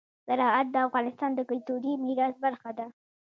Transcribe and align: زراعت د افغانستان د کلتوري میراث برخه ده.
زراعت 0.27 0.67
د 0.71 0.75
افغانستان 0.87 1.31
د 1.35 1.39
کلتوري 1.49 1.91
میراث 2.05 2.35
برخه 2.45 2.69
ده. 2.77 2.85